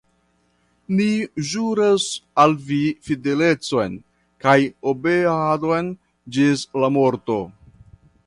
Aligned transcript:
Ni 0.99 1.09
ĵuras 1.49 2.05
al 2.43 2.55
vi 2.69 2.79
fidelecon 3.09 3.99
kaj 4.45 4.57
obeadon 4.93 5.93
ĝis 6.39 6.65
la 6.85 6.91
morto! 6.97 7.37